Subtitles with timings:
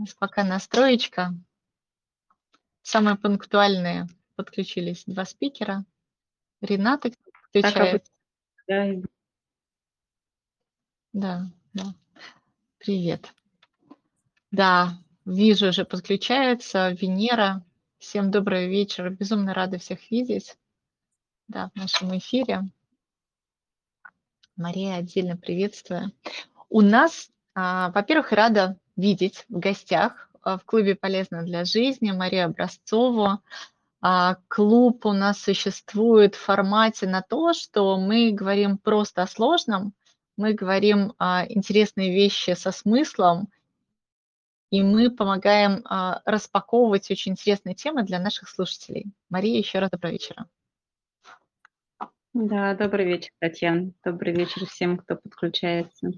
[0.00, 1.34] У нас пока настроечка.
[2.80, 5.84] Самые пунктуальные подключились два спикера.
[6.62, 7.10] Рената
[7.50, 8.06] включает.
[8.66, 8.94] Да.
[11.12, 11.94] да, да.
[12.78, 13.30] Привет.
[14.50, 17.62] Да, вижу, уже подключается Венера.
[17.98, 19.10] Всем добрый вечер.
[19.10, 20.56] Безумно рада всех видеть.
[21.46, 22.62] Да, в нашем эфире.
[24.56, 26.10] Мария, отдельно приветствую.
[26.70, 32.46] У нас, а, во-первых, рада видеть в гостях а, в клубе «Полезно для жизни» Марию
[32.46, 33.40] Образцову.
[34.00, 39.92] А, клуб у нас существует в формате на то, что мы говорим просто о сложном,
[40.36, 41.12] мы говорим
[41.48, 43.48] интересные вещи со смыслом,
[44.70, 45.84] и мы помогаем
[46.24, 49.12] распаковывать очень интересные темы для наших слушателей.
[49.28, 50.46] Мария, еще раз доброго вечера.
[52.32, 53.90] Да, добрый вечер, Татьяна.
[54.04, 56.12] Добрый вечер всем, кто подключается.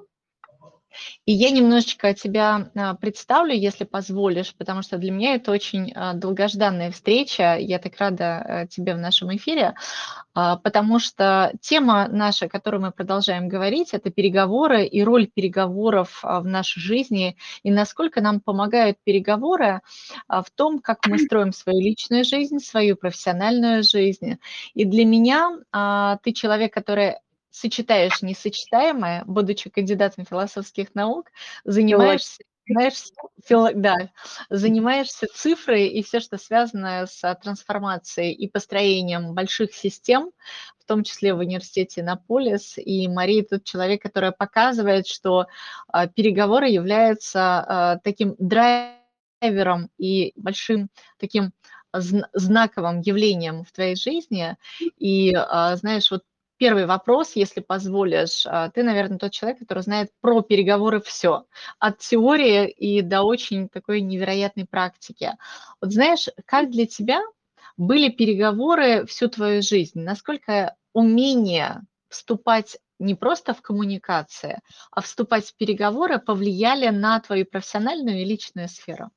[1.24, 6.14] И я немножечко тебя а, представлю, если позволишь, потому что для меня это очень а,
[6.14, 7.56] долгожданная встреча.
[7.58, 9.74] Я так рада э, тебе в нашем эфире,
[10.34, 16.44] а, потому что тема наша, которую мы продолжаем говорить, это переговоры и роль переговоров в
[16.44, 19.80] нашей жизни, и насколько нам помогают переговоры
[20.28, 24.38] в том, как мы строим свою личную жизнь, свою профессиональную жизнь.
[24.74, 27.16] И для меня ты человек, который
[27.52, 31.30] сочетаешь несочетаемое, будучи кандидатом философских наук,
[31.64, 33.12] занимаешься занимаешься,
[33.74, 33.96] да,
[34.50, 40.30] занимаешься цифрой и все, что связано с а, трансформацией и построением больших систем,
[40.78, 42.74] в том числе в университете Наполис.
[42.78, 45.46] И Мария тот человек, который показывает, что
[45.88, 51.52] а, переговоры являются а, таким драйвером и большим таким
[51.92, 54.56] знаковым явлением в твоей жизни.
[54.98, 55.30] И,
[55.74, 56.22] знаешь, вот
[56.62, 58.46] первый вопрос, если позволишь.
[58.46, 61.44] А, ты, наверное, тот человек, который знает про переговоры все,
[61.80, 65.32] от теории и до очень такой невероятной практики.
[65.80, 67.20] Вот знаешь, как для тебя
[67.76, 69.98] были переговоры всю твою жизнь?
[70.02, 74.60] Насколько умение вступать не просто в коммуникации,
[74.92, 79.10] а вступать в переговоры повлияли на твою профессиональную и личную сферу?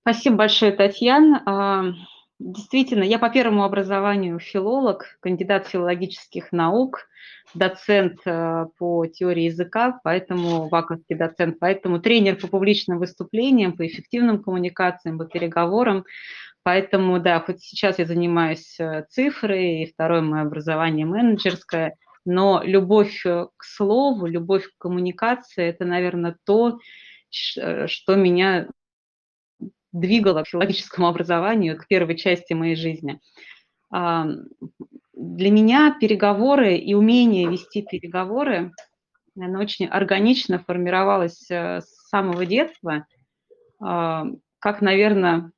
[0.00, 1.94] Спасибо большое, Татьяна.
[2.40, 7.06] Действительно, я по первому образованию филолог, кандидат филологических наук,
[7.54, 14.42] доцент э, по теории языка, поэтому ваковский доцент, поэтому тренер по публичным выступлениям, по эффективным
[14.42, 16.04] коммуникациям, по переговорам.
[16.64, 23.24] Поэтому, да, хоть сейчас я занимаюсь э, цифрой, и второе мое образование менеджерское, но любовь
[23.24, 26.80] э, к слову, любовь к коммуникации– это, наверное, то,
[27.30, 28.68] что меня
[29.94, 33.20] двигало к филологическому образованию, к первой части моей жизни.
[33.90, 38.72] Для меня переговоры и умение вести переговоры,
[39.38, 43.06] оно очень органично формировалось э, с самого детства,
[43.80, 45.50] как, наверное,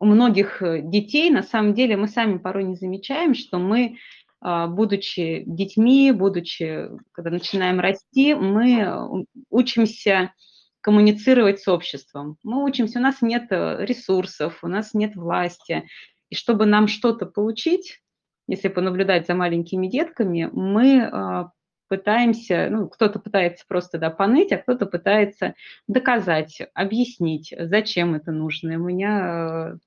[0.00, 3.98] у многих детей, на самом деле, мы сами порой не замечаем, что мы,
[4.40, 10.32] а, будучи детьми, будучи, когда начинаем расти, мы учимся
[10.80, 12.36] коммуницировать с обществом.
[12.42, 15.88] Мы учимся, у нас нет э, ресурсов, у нас нет власти.
[16.30, 18.00] И чтобы нам что-то получить,
[18.46, 21.50] если понаблюдать за маленькими детками, мы а,
[21.88, 25.54] пытаемся, ну, кто-то пытается просто да, поныть, а кто-то пытается
[25.86, 28.72] доказать, объяснить, зачем это нужно.
[28.72, 29.78] И у меня э,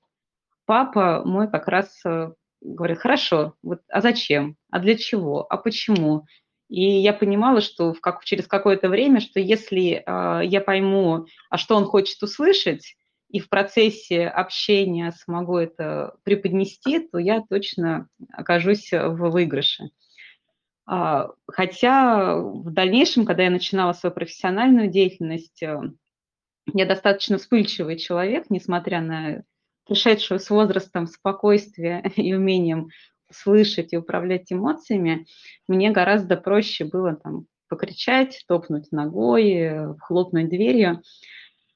[0.66, 6.26] папа мой как раз э, говорит, хорошо, вот, а зачем, а для чего, а почему?
[6.72, 11.58] И я понимала, что в как, через какое-то время, что если э, я пойму, а
[11.58, 12.96] что он хочет услышать,
[13.28, 19.90] и в процессе общения смогу это преподнести, то я точно окажусь в выигрыше.
[20.86, 25.78] А, хотя в дальнейшем, когда я начинала свою профессиональную деятельность, э,
[26.72, 29.42] я достаточно вспыльчивый человек, несмотря на
[29.86, 32.88] пришедшую с возрастом спокойствие и умением
[33.34, 35.26] слышать и управлять эмоциями,
[35.68, 41.02] мне гораздо проще было там покричать, топнуть ногой, хлопнуть дверью.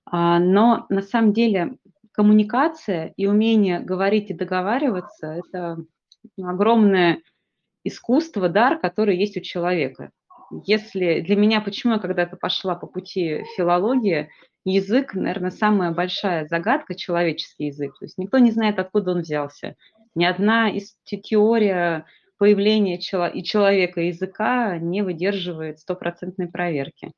[0.04, 1.76] А, но на самом деле
[2.12, 5.78] коммуникация и умение говорить и договариваться– это
[6.38, 7.22] огромное
[7.84, 10.10] искусство, дар, который есть у человека.
[10.64, 14.28] Если для меня, почему я когда-то пошла по пути филологии,
[14.64, 17.96] язык, наверное, самая большая загадка, человеческий язык.
[17.98, 19.76] То есть никто не знает, откуда он взялся.
[20.16, 22.06] Ни одна из теория
[22.38, 27.12] появления и человека языка не выдерживает стопроцентной проверки.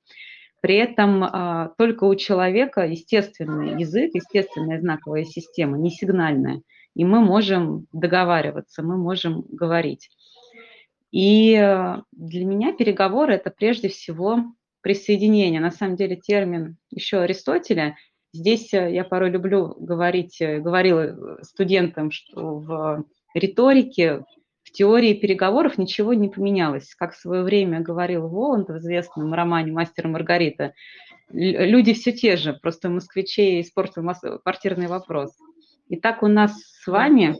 [0.60, 6.62] При этом а, только у человека естественный язык, естественная знаковая система, не сигнальная,
[6.94, 10.10] и мы можем договариваться, мы можем говорить.
[11.12, 11.54] И
[12.12, 14.40] для меня переговоры– это прежде всего
[14.80, 15.60] присоединения.
[15.60, 17.96] На самом деле термин еще Аристотеля.
[18.32, 23.04] Здесь э, я порой люблю говорить, э, говорила студентам, что в
[23.34, 24.25] риторике,
[24.62, 26.94] в теории переговоров ничего не поменялось.
[26.94, 30.75] Как в свое время говорил Воланд в известном романе «Мастер и Маргарита»,
[31.30, 34.02] люди все те же, просто москвичей испортил
[34.42, 35.30] квартирный вопрос.
[35.88, 37.38] И так у нас с вами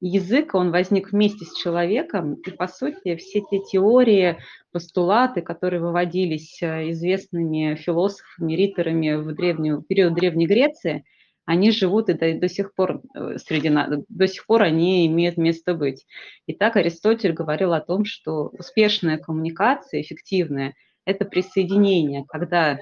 [0.00, 4.38] язык, он возник вместе с человеком, и, по сути, все те теории,
[4.72, 11.04] постулаты, которые выводились э, известными философами, риторами в древнюю, период Древней Греции,
[11.44, 13.70] они живут и до, до сих пор э, среди
[14.08, 16.06] до сих пор они имеют место быть.
[16.46, 20.74] И так Аристотель говорил о том, что успешная коммуникация, эффективная,
[21.04, 22.78] это присоединение, когда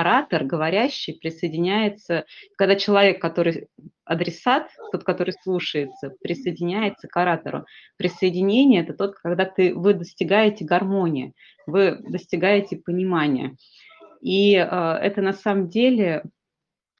[0.00, 2.26] оратор, говорящий, присоединяется,
[2.58, 3.68] когда человек, который
[4.04, 7.64] адресат, тот, который слушается, присоединяется к оратору.
[7.96, 11.32] Присоединение– это тот, когда ты, вы достигаете гармонии,
[11.66, 13.56] вы достигаете понимания.
[14.20, 16.24] И э, это на самом деле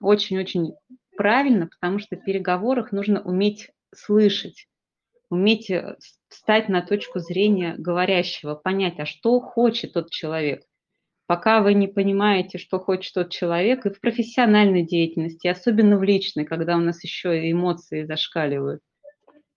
[0.00, 0.72] очень-очень
[1.16, 4.68] правильно, потому что в переговорах нужно уметь слышать,
[5.28, 5.96] уметь э,
[6.28, 10.62] встать на точку зрения говорящего, понять, а что хочет тот человек–
[11.26, 16.44] пока вы не понимаете, что хочет тот человек, и в профессиональной деятельности, особенно в личной,
[16.44, 18.80] когда у нас еще и эмоции зашкаливают,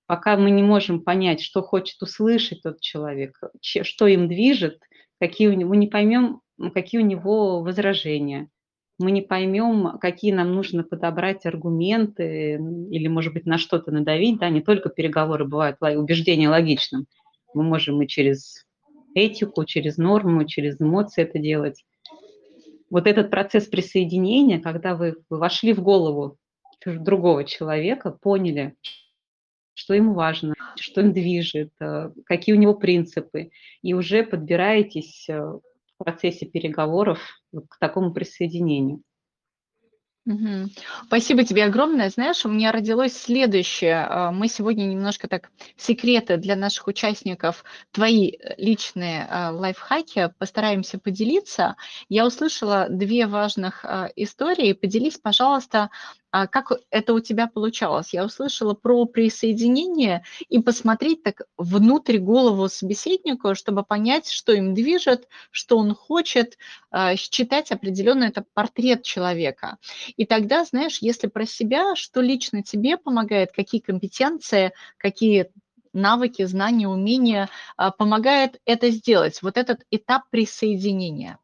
[0.07, 4.79] пока мы не можем понять, что хочет услышать тот человек, что им движет,
[5.19, 6.41] какие у него, мы не поймем,
[6.73, 8.49] какие у него возражения,
[8.97, 12.55] мы не поймем, какие нам нужно подобрать аргументы
[12.89, 17.05] или, может быть, на что-то надавить, да, не только переговоры бывают, убеждения логичным,
[17.53, 18.65] мы можем и через
[19.13, 21.83] этику, через норму, через эмоции это делать.
[22.89, 26.37] Вот этот процесс присоединения, когда вы, вошли в голову
[26.85, 28.75] другого человека, поняли,
[29.73, 33.51] что ему важно, что им движет, э, какие у него принципы,
[33.81, 35.61] и уже подбираетесь э, в
[35.97, 37.19] процессе переговоров
[37.53, 39.01] к такому присоединению.
[41.05, 42.09] Спасибо тебе огромное.
[42.09, 44.05] Знаешь, у меня родилось следующее.
[44.07, 50.99] А, мы сегодня немножко так секреты для наших участников, твои э, личные а, лайфхаки постараемся
[50.99, 51.75] поделиться.
[52.09, 54.73] Я услышала две важных а, истории.
[54.73, 55.89] Поделись, пожалуйста,
[56.31, 58.13] а как это у тебя получалось?
[58.13, 65.27] Я услышала про присоединение и посмотреть так внутрь голову собеседника, чтобы понять, что им движет,
[65.51, 66.57] что он хочет,
[66.91, 69.77] а, считать определенно это портрет человека.
[70.17, 75.51] И тогда, знаешь, если про себя, что лично тебе помогает, какие компетенции, какие
[75.93, 81.39] навыки, знания, умения а, помогает это сделать, вот этот этап присоединения.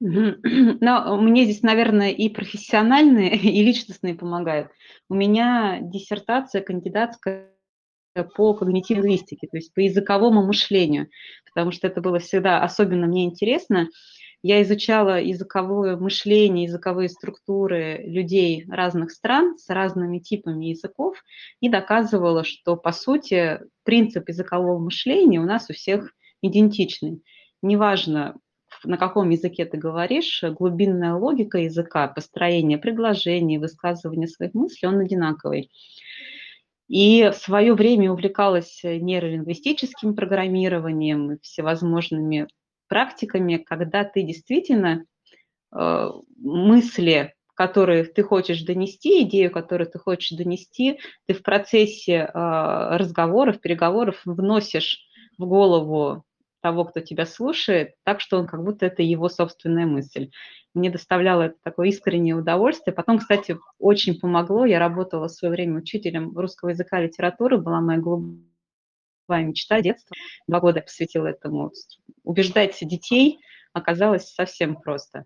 [0.00, 4.68] Но мне здесь, наверное, и профессиональные, и личностные помогают.
[5.08, 7.52] У меня диссертация кандидатская
[8.34, 11.08] по когнитивной лингвистике, то есть по языковому мышлению,
[11.44, 13.88] потому что это было всегда особенно мне интересно.
[14.42, 21.16] Я изучала языковое мышление, языковые структуры людей разных стран с разными типами языков
[21.60, 27.22] и доказывала, что, по сути, принцип языкового мышления у нас у всех идентичный.
[27.62, 28.36] Неважно,
[28.86, 35.70] на каком языке ты говоришь, глубинная логика языка, построение предложений, высказывание своих мыслей, он одинаковый.
[36.88, 42.46] И в свое время увлекалась нейролингвистическим программированием, всевозможными
[42.88, 45.04] практиками, когда ты действительно
[45.74, 52.28] э, мысли, которые ты хочешь донести, идею, которую ты хочешь донести, ты в процессе э,
[52.32, 55.00] разговоров, переговоров вносишь
[55.38, 56.25] в голову
[56.66, 60.30] того, кто тебя слушает, так что он как будто это его собственная мысль.
[60.74, 62.92] Мне доставляло это такое искреннее удовольствие.
[62.92, 64.64] Потом, кстати, очень помогло.
[64.64, 68.40] Я работала в свое время учителем русского языка и литературы, была моя голубая
[69.28, 70.16] мечта детства.
[70.48, 71.70] Два года я посвятила этому.
[72.24, 73.38] Убеждать детей
[73.72, 75.24] оказалось совсем просто.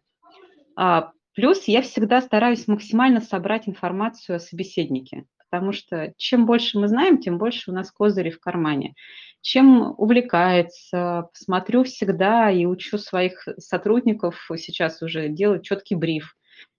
[0.76, 6.86] А, плюс я всегда стараюсь максимально собрать информацию о собеседнике, потому что чем больше мы
[6.86, 8.94] знаем, тем больше у нас козырей в кармане
[9.40, 11.28] чем увлекается.
[11.32, 16.36] Смотрю всегда и учу своих сотрудников сейчас уже делать четкий бриф.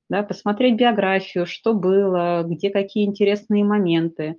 [0.09, 4.35] Да, посмотреть биографию, что было, где какие интересные моменты.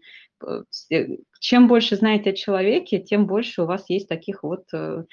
[0.46, 1.06] Э,
[1.40, 5.04] чем больше знаете о человеке, тем больше у вас есть таких вот э,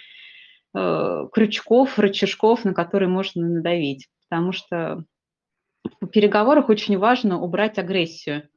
[0.75, 4.07] э, крючков, рычажков, на которые можно надавить.
[4.29, 5.05] Потому что
[6.01, 8.49] в переговорах очень важно убрать агрессию.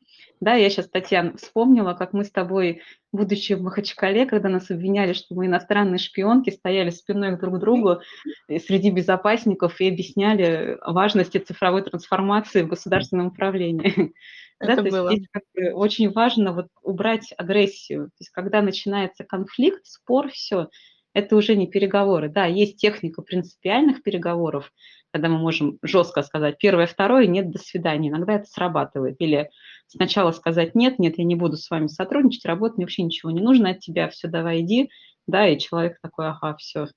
[0.42, 2.82] Да, я сейчас, Татьяна, вспомнила, как мы с тобой,
[3.12, 8.00] будучи в Махачкале, когда нас обвиняли, что мы иностранные шпионки, стояли спиной друг к другу
[8.48, 14.14] среди безопасников и объясняли важности цифровой трансформации в государственном управлении.
[14.58, 15.12] Это да, было.
[15.12, 15.28] Здесь
[15.74, 18.06] очень важно вот убрать агрессию.
[18.06, 20.70] То есть когда начинается конфликт, спор, все,
[21.14, 22.28] это уже не переговоры.
[22.28, 24.72] Да, есть техника принципиальных переговоров,
[25.12, 28.08] когда мы можем жестко сказать первое, второе, нет, до свидания.
[28.08, 29.16] Иногда это срабатывает.
[29.20, 29.50] Или
[29.86, 33.40] сначала сказать нет, нет, я не буду с вами сотрудничать, работать, мне вообще ничего не
[33.40, 34.90] нужно от тебя, все, давай иди.
[35.26, 36.88] Да, и человек такой, ага, все.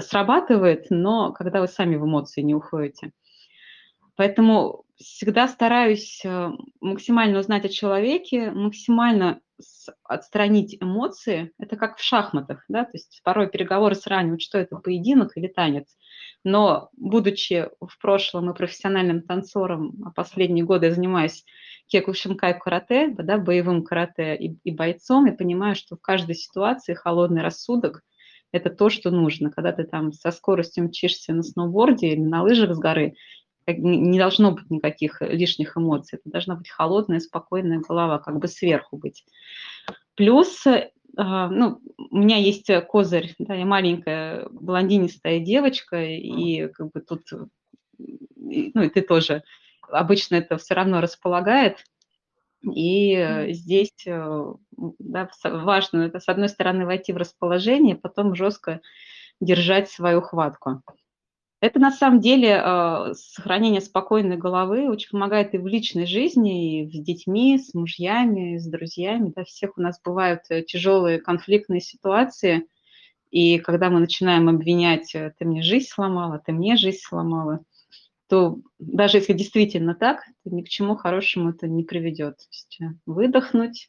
[0.00, 3.12] Срабатывает, но когда вы сами в эмоции не уходите.
[4.16, 9.40] Поэтому всегда стараюсь э, максимально узнать о человеке, максимально
[10.04, 11.52] отстранить эмоции.
[11.58, 15.96] Это как в шахматах, да, то есть порой переговоры сравнивают, что это поединок или танец.
[16.46, 21.44] Но будучи в прошлом и профессиональным танцором, а последние годы я занимаюсь
[21.88, 27.42] кекушинкай карате, да, боевым карате и, и бойцом, и понимаю, что в каждой ситуации холодный
[27.42, 28.02] рассудок–
[28.52, 29.50] это то, что нужно.
[29.50, 33.16] Когда ты там со скоростью мчишься на сноуборде или на лыжах с горы,
[33.66, 36.20] не должно быть никаких лишних эмоций.
[36.20, 39.24] Это должна быть холодная, спокойная голова, как бы сверху быть.
[40.14, 41.80] Плюс, а, ну,
[42.10, 47.22] у меня есть козырь, да, я маленькая блондинистая девочка, и как бы тут,
[47.98, 49.42] ну, и ты тоже,
[49.88, 51.84] обычно это все равно располагает,
[52.62, 54.54] и здесь э,
[54.98, 58.80] да, важно, это с одной стороны войти в расположение, потом жестко
[59.40, 60.82] держать свою хватку.
[61.66, 66.86] Это на самом деле э, сохранение спокойной головы очень помогает и в личной жизни, и
[66.86, 69.32] с детьми, с мужьями, с друзьями.
[69.34, 72.68] Да, всех у нас бывают э, тяжелые конфликтные ситуации,
[73.32, 77.64] и когда мы начинаем обвинять, э, ты мне жизнь сломала, ты мне жизнь сломала,
[78.28, 82.36] то даже если действительно так, то ни к чему хорошему это не приведет.
[82.36, 83.88] То есть выдохнуть,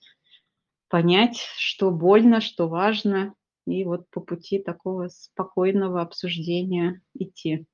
[0.90, 3.36] понять, что больно, что важно,
[3.68, 7.66] и вот по пути такого спокойного обсуждения идти.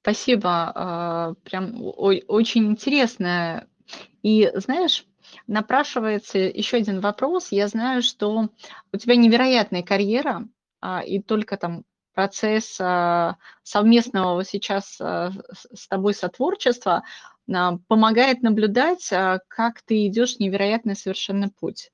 [0.00, 3.66] Спасибо, а, прям очень интересно.
[4.22, 5.04] И знаешь,
[5.46, 7.50] напрашивается еще один вопрос.
[7.50, 8.48] Я знаю, что
[8.92, 10.48] у тебя невероятная карьера,
[10.80, 17.02] а, и только там процесс а, совместного сейчас с тобой сотворчества
[17.46, 21.90] помогает наблюдать, как ты идешь невероятный совершенно путь.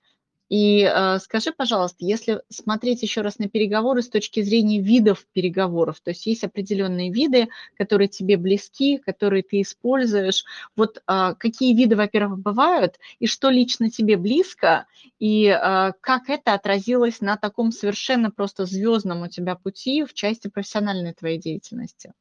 [0.55, 6.01] И э, скажи, пожалуйста, если смотреть еще раз на переговоры с точки зрения видов переговоров,
[6.01, 10.45] то есть есть определенные виды, которые тебе близки, которые ты используешь.
[10.77, 14.87] Вот э, какие виды, во-первых, бывают, и что лично тебе близко,
[15.19, 20.47] и э, как это отразилось на таком совершенно просто звездном у тебя пути в части
[20.47, 22.13] профессиональной твоей деятельности?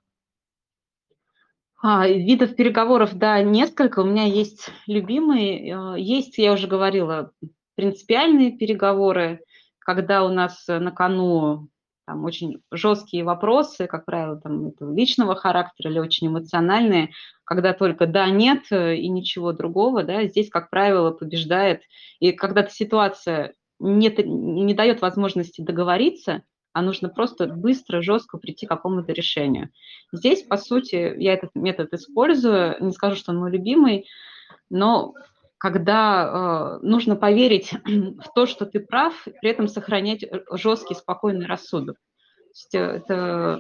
[1.84, 4.00] А, видов переговоров, да, несколько.
[4.00, 5.70] У меня есть любимые.
[5.70, 7.32] Э, есть, я уже говорила,
[7.76, 9.42] принципиальные переговоры,
[9.80, 11.70] когда у нас на кону
[12.06, 17.12] там очень жесткие вопросы, как правило, там это личного характера или очень эмоциональные,
[17.46, 21.82] когда только да, нет э, и ничего другого, да, здесь, как правило, побеждает.
[22.20, 28.70] И когда ситуация не, не дает возможности договориться, а нужно просто быстро, жестко прийти к
[28.70, 29.70] какому-то решению.
[30.12, 34.08] Здесь, по сути, я этот метод использую, не скажу, что он мой любимый,
[34.70, 35.14] но
[35.64, 41.96] когда э, нужно поверить в то, что ты прав, при этом сохранять жесткий, спокойный рассудок.
[41.96, 43.60] То есть э, это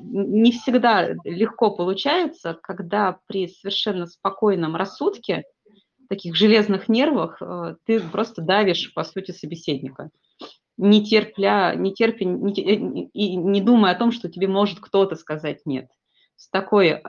[0.00, 5.44] не всегда легко получается, когда при совершенно спокойном рассудке,
[6.08, 10.08] таких железных нервах, э, ты просто давишь, по сути, собеседника,
[10.78, 12.76] не терпля, не терпя э,
[13.12, 15.90] и не думая о том, что тебе может кто-то сказать «нет».
[16.36, 17.02] С такой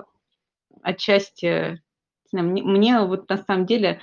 [0.84, 1.82] отчасти
[2.32, 4.02] мне, мне вот на самом деле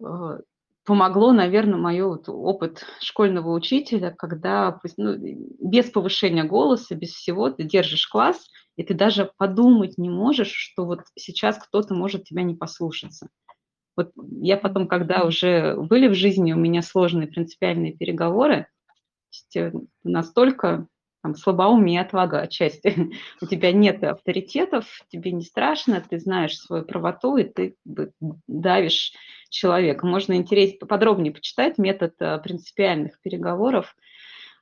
[0.00, 0.38] э,
[0.84, 7.64] помогло, наверное, мой вот опыт школьного учителя, когда ну, без повышения голоса, без всего ты
[7.64, 12.54] держишь класс, и ты даже подумать не можешь, что вот сейчас кто-то может тебя не
[12.54, 13.28] послушаться.
[13.96, 18.66] Вот я потом, когда уже были в жизни у меня сложные принципиальные переговоры,
[19.54, 19.72] э,
[20.02, 20.86] настолько
[21.22, 23.12] там, слабоумие отвага отчасти.
[23.40, 27.76] У тебя нет авторитетов, тебе не страшно, ты знаешь свою правоту, и ты
[28.46, 29.12] давишь
[29.48, 30.06] человека.
[30.06, 33.94] Можно интереснее, поподробнее почитать метод э, принципиальных переговоров.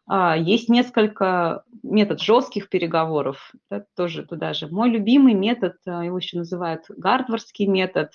[0.06, 4.66] А, есть несколько метод жестких переговоров, да, тоже туда же.
[4.68, 8.10] Мой любимый метод, э, его еще называют гардвардский метод,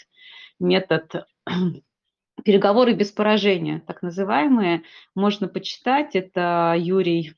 [0.60, 1.25] метод
[2.44, 4.84] переговоры без поражения, так называемые,
[5.16, 6.16] можно почитать.
[6.16, 7.34] Это Юрий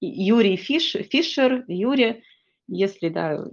[0.00, 2.22] Юрий Фиш, Фишер, Юрий,
[2.68, 3.44] если да,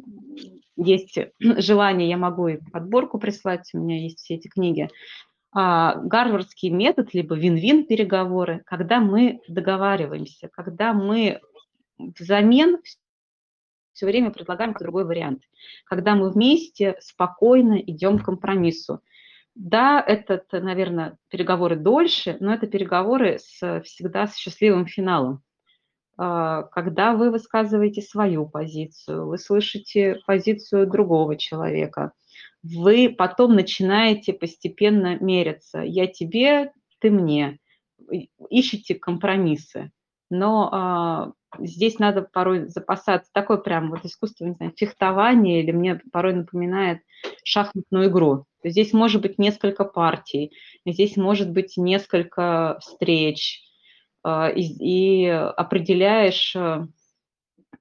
[0.76, 4.90] есть желание, я могу и подборку прислать, у меня есть все эти книги.
[5.52, 11.42] А, гарвардский метод, либо вин-вин переговоры, когда мы договариваемся, когда мы
[11.98, 12.80] взамен
[13.94, 15.42] все время предлагаем другой вариант,
[15.86, 19.02] когда мы вместе спокойно идем к компромиссу.
[19.56, 25.42] да, это, наверное, переговоры дольше, но это переговоры с, всегда с счастливым финалом.
[26.18, 32.14] А, когда вы высказываете свою позицию, вы слышите позицию другого человека,
[32.64, 35.82] вы потом начинаете постепенно мериться.
[35.82, 37.60] Я тебе, ты мне.
[38.50, 39.92] Ищите компромиссы.
[40.30, 43.32] Но а, здесь надо порой запасаться.
[43.34, 47.02] Такое прям вот искусство, не знаю, фехтование или мне порой напоминает
[47.44, 48.46] шахматную игру.
[48.64, 50.52] Здесь может быть несколько партий,
[50.86, 53.62] здесь может быть несколько встреч,
[54.56, 56.86] и, и определяешь э,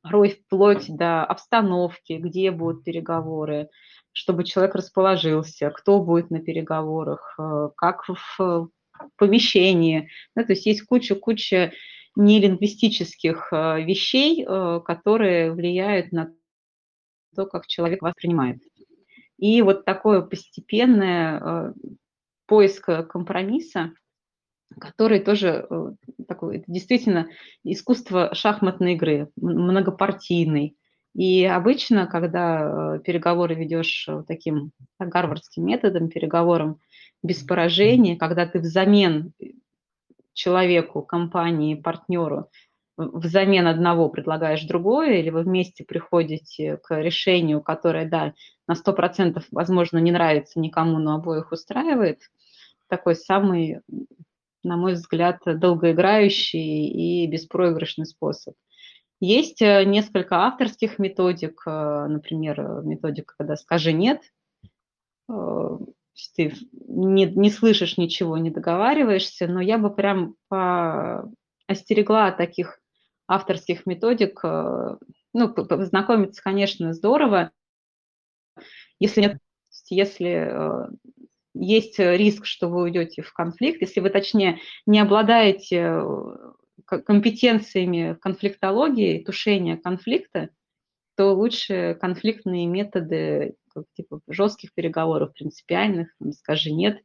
[0.03, 3.69] вплоть до обстановки, где будут переговоры,
[4.12, 8.05] чтобы человек расположился, кто будет на переговорах, э, как
[8.38, 8.71] в
[9.17, 10.09] помещении.
[10.35, 11.73] Ну, то есть есть куча-куча
[12.15, 16.33] нелингвистических э, вещей, которые влияют на
[17.35, 18.62] то, как человек воспринимает.
[19.38, 21.75] И вот такое постепенное
[22.47, 23.93] поиск компромисса–
[24.79, 25.93] который тоже э,
[26.29, 27.29] такой, действительно
[27.65, 30.77] искусство шахматной игры, многопартийный.
[31.15, 36.81] И обычно, когда э, переговоры ведешь э, таким так, гарвардским методом, переговором
[37.23, 39.33] без поражения, когда ты взамен
[40.35, 42.51] человеку, компании, партнеру,
[42.99, 48.35] взамен одного предлагаешь другое, или вы вместе приходите к решению, которое, да,
[48.67, 52.21] на 100% возможно не нравится никому, но обоих устраивает,
[52.89, 53.81] такой самый
[54.67, 58.55] на мой взгляд, долгоиграющий и беспроигрышный способ.
[59.21, 64.21] Есть э, несколько авторских методик, э, например, методика, когда «скажи нет»,
[65.31, 65.79] э,
[66.35, 71.31] ты не, не слышишь ничего, не договариваешься, но я бы прям по...
[71.67, 72.81] остерегла таких
[73.29, 74.43] авторских методик.
[74.43, 77.51] Ну, познакомиться, конечно, здорово.
[78.99, 79.39] Если нет,
[79.91, 80.89] если
[81.59, 86.53] есть э, риск, что вы уйдете в конфликт, если вы, точнее, не обладаете э,
[86.87, 90.51] компетенциями конфликтологии, тушения конфликта,
[91.17, 93.57] то лучше конфликтные методы
[93.95, 97.02] типа жестких переговоров, принципиальных, скажи нет,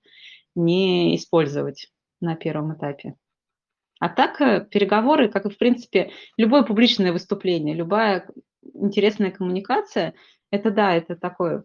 [0.56, 3.16] не использовать на первом этапе.
[4.00, 8.28] А так э, переговоры, как и в принципе любое публичное выступление, любая
[8.74, 10.14] интересная коммуникация,
[10.50, 11.64] это да, это такое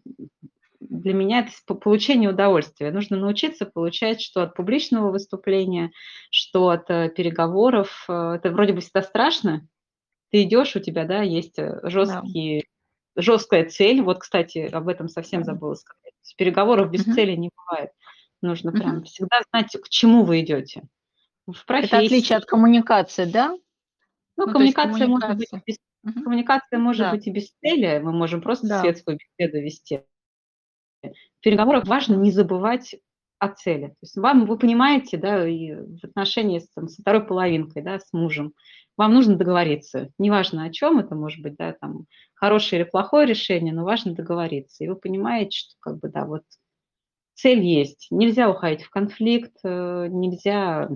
[0.81, 2.91] для меня это получение удовольствия.
[2.91, 5.91] Нужно научиться получать что от публичного выступления,
[6.31, 8.05] что от э, переговоров.
[8.09, 9.67] Э, это вроде бы всегда страшно.
[10.31, 12.65] Ты идешь, у тебя, да, есть э, жесткие,
[13.15, 13.23] да.
[13.23, 14.03] жесткая цель.
[14.03, 16.13] Вот, кстати, об этом совсем забыла сказать.
[16.37, 17.15] Переговоров без uh-huh.
[17.15, 17.91] цели не бывает.
[18.43, 18.79] Нужно uh-huh.
[18.79, 20.83] прям всегда знать, к чему вы идете.
[21.47, 21.95] В профессии...
[21.95, 23.51] Это отличие от коммуникации, да?
[24.37, 26.23] Ну, ну коммуникация, коммуникация может быть без, uh-huh.
[26.23, 27.11] коммуникация может да.
[27.13, 28.01] быть и без цели.
[28.01, 28.81] Мы можем просто да.
[28.81, 30.03] светскую беседу вести.
[31.41, 32.97] Переговорах важно не забывать
[33.39, 33.89] о цели.
[33.89, 37.99] То есть вам, вы понимаете, да, и в отношении с, там, со второй половинкой, да,
[37.99, 38.55] с мужем,
[38.97, 40.11] вам нужно договориться.
[40.19, 44.85] Неважно о чем это может быть, да, там, хорошее или плохое решение, но важно договориться.
[44.85, 46.43] И вы понимаете, что, как бы, да, вот
[47.35, 48.09] цель есть.
[48.11, 50.89] Нельзя уходить в конфликт, э, нельзя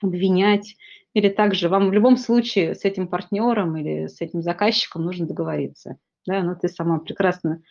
[0.00, 0.76] обвинять.
[1.12, 5.96] Или также вам в любом случае с этим партнером или с этим заказчиком нужно договориться.
[6.26, 7.62] Да, но ты сама прекрасно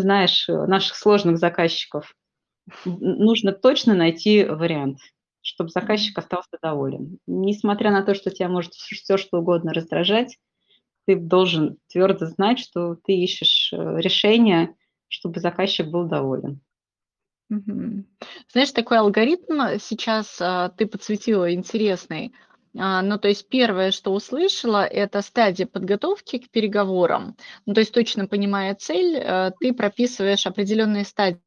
[0.00, 2.14] знаешь, э, наших сложных заказчиков,
[2.84, 4.98] нужно точно найти вариант,
[5.40, 7.18] чтобы заказчик остался доволен.
[7.26, 10.38] Несмотря на то, что тебя может все что угодно раздражать,
[11.06, 14.74] ты должен твердо знать, что ты ищешь э, решение,
[15.08, 16.60] чтобы заказчик был доволен.
[18.52, 22.34] Знаешь, такой алгоритм сейчас а, ты подсветила интересный.
[22.76, 27.36] А, ну, то есть первое, что услышала, это стадия подготовки к переговорам.
[27.66, 31.40] Ну, то есть точно понимая цель, э, ты прописываешь определенные стадии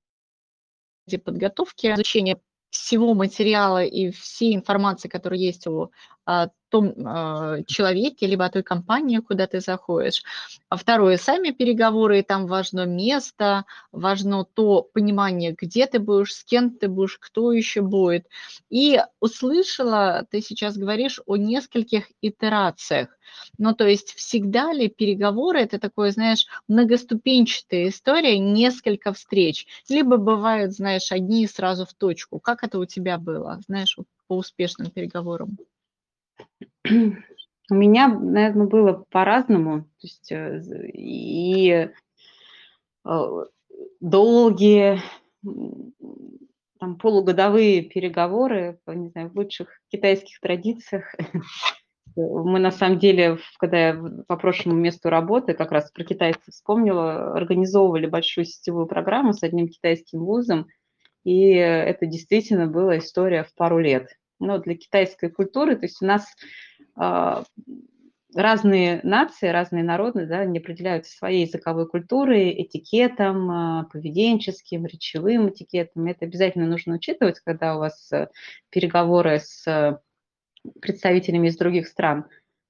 [1.24, 5.92] подготовки, изучения всего материала и всей информации, которая есть у
[6.26, 10.24] о том э, человеке, либо о той компании, куда ты заходишь.
[10.70, 16.44] А второе, сами переговоры, и там важно место, важно то понимание, где ты будешь, с
[16.44, 18.28] кем ты будешь, кто еще будет.
[18.70, 23.10] И услышала, ты сейчас говоришь о нескольких итерациях.
[23.58, 30.74] Ну, то есть всегда ли переговоры, это такое, знаешь, многоступенчатая история, несколько встреч, либо бывают,
[30.74, 32.40] знаешь, одни сразу в точку.
[32.40, 35.58] Как это у тебя было, знаешь, по успешным переговорам?
[36.84, 39.84] У меня, наверное, было по-разному.
[39.84, 40.62] То есть э,
[40.94, 41.90] и
[43.06, 43.46] э,
[44.02, 45.02] долгие
[46.80, 51.16] там, полугодовые переговоры, не знаю, в лучших китайских традициях.
[52.16, 57.34] Мы на самом деле, когда я по прошлому месту работы, как раз про китайцев вспомнила,
[57.34, 60.68] организовывали большую сетевую программу с одним китайским вузом,
[61.24, 64.10] и это действительно была история в пару лет.
[64.42, 66.26] Но для китайской культуры, то есть у нас
[67.00, 67.44] э,
[68.36, 76.08] разные нации, разные народы, да, они определяются своей языковой культурой, этикетом, э, поведенческим, речевым этикетом.
[76.08, 78.30] Это обязательно нужно учитывать, когда у вас э,
[78.72, 80.02] переговоры с
[80.82, 82.24] представителями из других стран.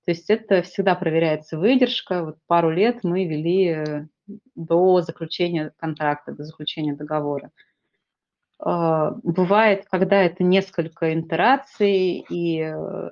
[0.04, 2.26] То есть это всегда проверяется выдержка.
[2.26, 4.08] Вот пару лет мы вели
[4.56, 7.52] до заключения контракта, до заключения договора.
[8.63, 13.10] А, бывает, когда это несколько интераций, и э,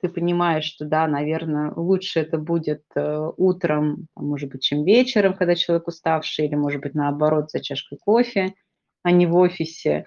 [0.00, 5.56] ты понимаешь, что да, наверное, лучше это будет э, утром, может быть, чем вечером, когда
[5.56, 8.54] человек уставший, или, может быть, наоборот, за чашкой кофе,
[9.02, 10.04] а не в офисе.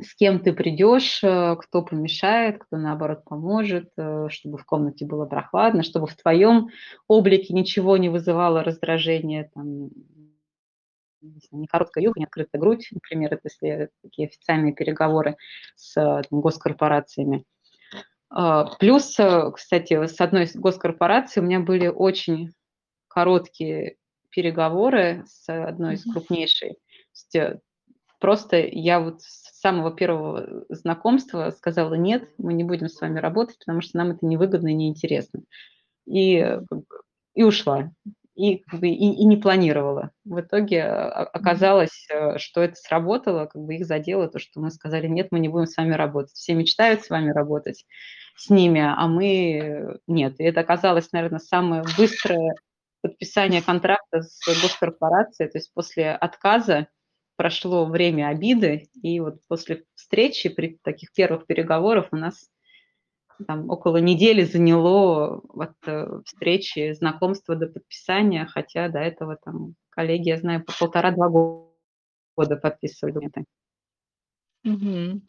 [0.00, 3.90] С кем ты придешь, э, кто помешает, кто, наоборот, поможет,
[4.28, 6.68] чтобы в комнате было прохладно, чтобы в твоем
[7.08, 9.90] облике ничего не вызывало раздражения, там,
[11.50, 15.36] не короткая юбка, не открытая грудь, например, это если такие официальные переговоры
[15.76, 17.44] с там, госкорпорациями.
[18.30, 22.52] А, плюс, э, кстати, с одной из госкорпораций у меня были очень
[23.08, 23.96] короткие
[24.30, 26.78] переговоры с одной из крупнейшей.
[27.34, 27.58] Э,
[28.20, 33.58] просто я вот с самого первого знакомства сказала, нет, мы не будем с вами работать,
[33.58, 35.42] потому что нам это невыгодно и неинтересно.
[36.06, 36.58] И,
[37.34, 37.92] и ушла
[38.40, 40.12] и, как бы, и, и не планировала.
[40.24, 44.70] В итоге а, оказалось, э, что это сработало, как бы их задело то, что мы
[44.70, 46.32] сказали, нет, мы не будем с вами работать.
[46.32, 47.84] Все мечтают с вами работать,
[48.36, 50.40] с ними, а мы нет.
[50.40, 52.54] И это оказалось, наверное, самое быстрое
[53.02, 56.88] подписание контракта с госкорпорацией, то есть после отказа
[57.36, 62.48] прошло время обиды, и вот после встречи, при таких первых переговорах у нас
[63.46, 70.28] там около недели заняло от э, встречи, знакомства до подписания, хотя до этого там коллеги,
[70.28, 73.44] я знаю, по полтора-два года подписывали документы.
[74.64, 75.20] Угу.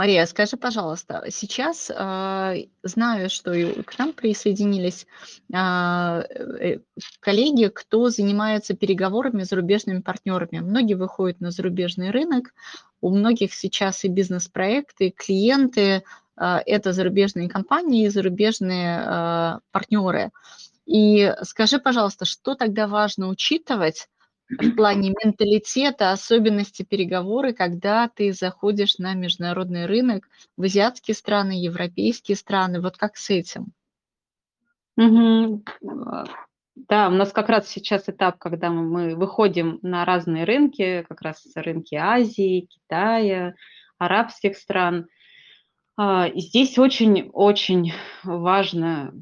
[0.00, 5.06] Мария, скажи, пожалуйста, сейчас э, знаю, что и к нам присоединились
[5.52, 6.78] а, э,
[7.20, 10.60] коллеги, кто занимается переговорами с зарубежными партнерами.
[10.60, 12.54] Многие выходят на зарубежный рынок,
[13.02, 16.02] у многих сейчас и бизнес-проекты, и клиенты
[16.34, 20.30] а, это зарубежные компании, зарубежные а, партнеры.
[20.86, 24.08] И скажи, пожалуйста, что тогда важно учитывать
[24.58, 32.36] в плане менталитета, особенности переговоры, когда ты заходишь на международный рынок в азиатские страны, европейские
[32.36, 33.72] страны, вот как с этим?
[34.96, 35.64] Угу.
[36.88, 41.46] Да, у нас как раз сейчас этап, когда мы выходим на разные рынки, как раз
[41.54, 43.54] рынки Азии, Китая,
[43.98, 45.06] арабских стран.
[45.96, 47.92] А, и здесь очень-очень
[48.24, 49.12] важно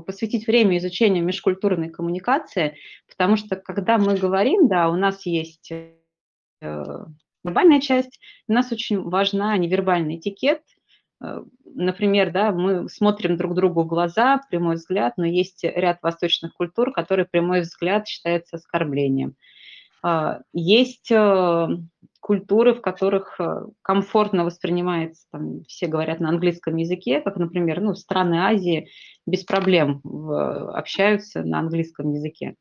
[0.00, 2.76] посвятить время изучению межкультурной коммуникации,
[3.08, 5.94] потому что когда мы говорим, да, у нас есть э,
[7.44, 10.62] вербальная часть, у нас очень важна невербальный этикет.
[11.22, 16.54] Э, например, да, мы смотрим друг другу в глаза, прямой взгляд, но есть ряд восточных
[16.54, 19.36] культур, которые прямой взгляд считается оскорблением.
[20.02, 21.68] А, есть э,
[22.28, 27.94] культуры, в которых э, комфортно воспринимается, там, все говорят на английском языке, как, например, ну,
[27.94, 28.90] страны Азии
[29.24, 32.54] без проблем общаются на английском языке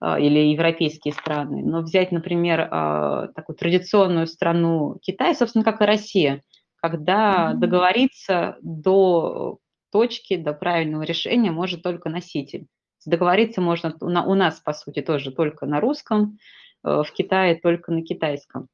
[0.00, 1.62] а, или европейские страны.
[1.64, 6.42] Но взять, например, а, такую традиционную страну Китай, собственно, как и Россия,
[6.76, 9.58] когда договориться до
[9.92, 12.66] точки, до правильного решения может только носитель.
[13.06, 16.38] Договориться можно у нас, по сути, тоже только на русском,
[16.84, 18.66] э, в Китае только на китайском.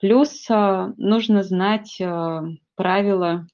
[0.00, 2.44] Плюс а, нужно знать а,
[2.76, 3.46] правила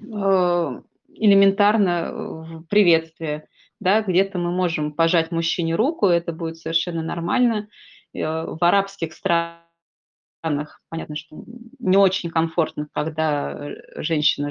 [0.00, 3.48] а, элементарно приветствия.
[3.78, 7.68] Да, где-то мы можем пожать мужчине руку, это будет совершенно нормально.
[8.14, 11.44] В арабских странах понятно, что
[11.78, 14.50] не очень комфортно, когда женщина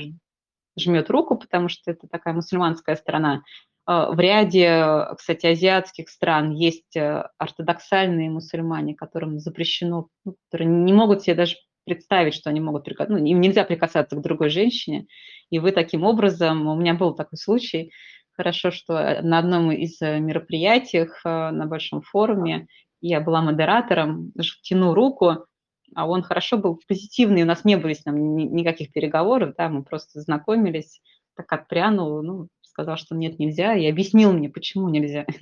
[0.77, 3.41] жмет руку, потому что это такая мусульманская страна.
[3.85, 10.91] А, в ряде, кстати, азиатских стран есть э, ортодоксальные мусульмане, которым запрещено, ну, которые не
[10.91, 15.05] могут себе даже представить, что они могут прикасаться, ну, им нельзя прикасаться к другой женщине,
[15.51, 17.91] и вы таким образом, у меня был такой случай,
[18.31, 22.67] хорошо, что э, на одном из э, мероприятий на большом форуме
[23.01, 24.31] я была модератором,
[24.63, 25.45] тяну руку,
[25.93, 29.83] а он хорошо был позитивный, у нас не было с ним никаких переговоров, да, мы
[29.83, 31.01] просто знакомились,
[31.35, 35.25] так отпрянул, ну, сказал, что нет, нельзя, и объяснил мне, почему нельзя.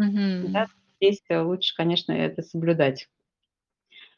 [0.00, 0.48] Mm-hmm.
[0.48, 3.08] Да, здесь э, лучше, конечно, это соблюдать.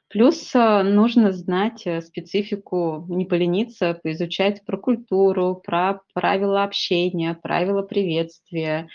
[0.06, 7.82] Плюс э, нужно знать э, специфику, не полениться, поизучать про культуру, про правила общения, правила
[7.82, 8.88] приветствия,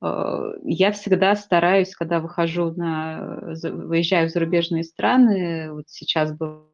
[0.00, 6.64] я всегда стараюсь, когда выхожу на, выезжаю в зарубежные страны, вот сейчас было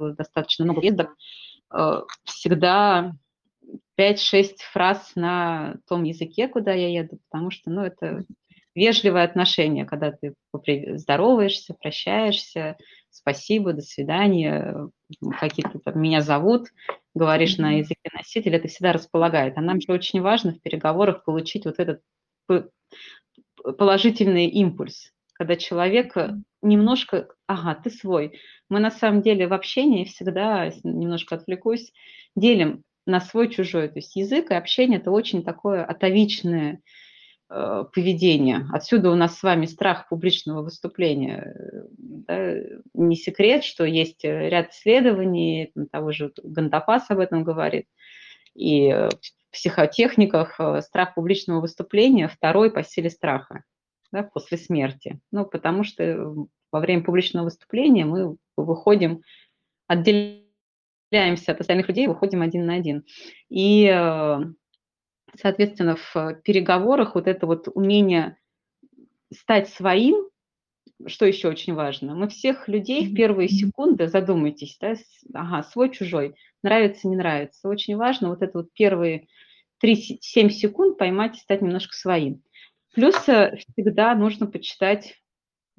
[0.00, 1.14] достаточно много ездок,
[2.24, 3.12] всегда
[4.00, 8.24] 5-6 фраз на том языке, куда я еду, потому что, ну, это
[8.74, 10.34] вежливое отношение, когда ты
[10.96, 12.78] здороваешься, прощаешься,
[13.10, 14.88] спасибо, до свидания,
[15.38, 16.68] какие-то там меня зовут,
[17.14, 19.58] говоришь на языке носителя, это всегда располагает.
[19.58, 22.00] А нам же очень важно в переговорах получить вот этот
[23.76, 26.16] положительный импульс, когда человек
[26.62, 28.40] немножко, ага, ты свой.
[28.70, 31.92] Мы на самом деле в общении всегда, немножко отвлекусь,
[32.36, 33.88] делим на свой-чужой.
[33.88, 36.80] То есть язык и общение– это очень такое атовичное
[37.48, 38.66] э, поведение.
[38.72, 41.54] Отсюда у нас с вами страх публичного выступления.
[41.98, 42.54] Да?
[42.94, 47.86] Не секрет, что есть ряд исследований, того же Гандапас об этом говорит,
[48.54, 53.64] и в психотехниках э, страх публичного выступления второй по силе страха
[54.12, 55.20] да, после смерти.
[55.30, 56.34] Ну, потому что
[56.72, 59.22] во время публичного выступления мы выходим,
[59.86, 60.39] отделяем
[61.10, 63.04] отделяемся от остальных людей, выходим один на один.
[63.48, 64.38] И, э,
[65.36, 68.36] соответственно, в переговорах вот это вот умение
[69.32, 70.28] стать своим,
[71.06, 74.94] что еще очень важно, мы всех людей в первые секунды, задумайтесь, да,
[75.34, 77.68] ага, свой, чужой, нравится, не нравится.
[77.68, 79.26] Очень важно вот это вот первые
[79.82, 82.42] 3-7 секунд поймать и стать немножко своим.
[82.92, 85.14] Плюс э, всегда нужно почитать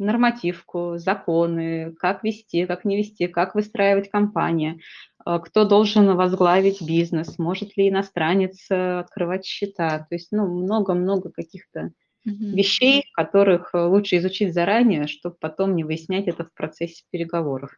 [0.01, 4.79] нормативку, законы, как вести, как не вести, как выстраивать компанию,
[5.25, 9.99] э, кто должен возглавить бизнес, может ли иностранец э, открывать счета.
[10.09, 11.91] То есть ну, много-много каких-то
[12.27, 12.51] mm-hmm.
[12.53, 17.77] вещей, которых э, лучше изучить заранее, чтобы потом не выяснять это в процессе переговоров.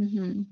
[0.00, 0.44] Mm-hmm.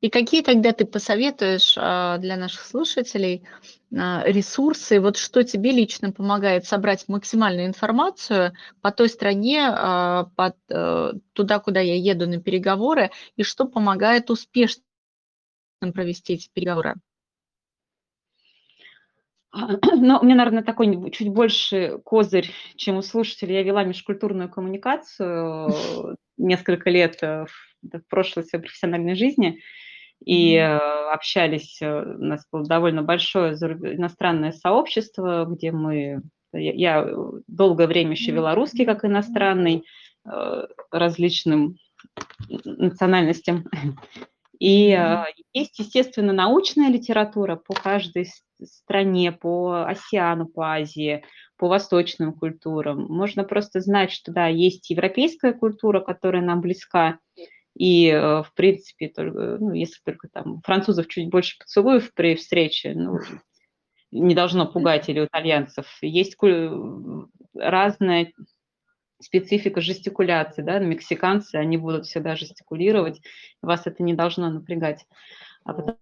[0.00, 3.46] И какие тогда ты посоветуешь а, для наших слушателей
[3.94, 10.56] а, ресурсы, вот что тебе лично помогает собрать максимальную информацию по той стране, а, под,
[10.70, 14.82] э, туда, куда я еду на переговоры, и что помогает успешно
[15.92, 16.94] провести эти переговоры?
[19.52, 23.56] Ну, у меня, наверное, такой чуть больше козырь, чем у слушателей.
[23.56, 27.48] Я вела межкультурную коммуникацию несколько лет в,
[27.82, 29.60] в прошлой своей профессиональной жизни
[30.24, 30.76] и э,
[31.12, 37.14] общались, э, у нас было довольно большое иностранное сообщество, где мы, я, я
[37.46, 39.84] долгое время еще вела русский как иностранный,
[40.26, 41.76] э, различным
[42.64, 43.64] национальностям.
[44.58, 44.94] И
[45.54, 48.28] есть, естественно, научная литература по каждой
[48.62, 51.24] стране, по Осиану, по Азии,
[51.56, 53.06] по восточным культурам.
[53.08, 57.18] Можно просто знать, что да, есть европейская культура, которая нам близка,
[57.80, 62.92] и, э, в принципе, только, ну, если только там французов чуть больше поцелуев при встрече,
[62.94, 63.20] ну,
[64.10, 65.86] не должно пугать или у итальянцев.
[66.02, 66.36] Есть
[67.54, 68.34] разная
[69.18, 73.22] специфика жестикуляции, да, мексиканцы, они будут всегда жестикулировать,
[73.62, 75.06] вас это не должно напрягать.
[75.64, 75.96] А потом